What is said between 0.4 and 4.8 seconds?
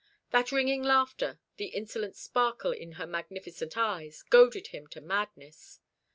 ringing laughter, the insolent sparkle in her magnificent eyes, goaded